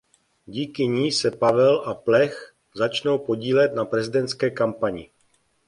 Díky 0.47 0.87
ní 0.87 1.11
se 1.11 1.31
Pavel 1.31 1.83
a 1.85 1.93
Plech 1.93 2.55
začnou 2.75 3.17
podílet 3.17 3.75
na 3.75 3.85
prezidentské 3.85 4.49
kampani. 4.49 5.09